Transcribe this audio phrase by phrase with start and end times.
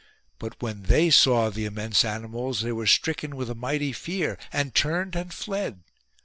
[0.39, 4.73] But when they saw the immense animals they were stricken with a mighty fear and
[4.73, 5.83] turned and fled.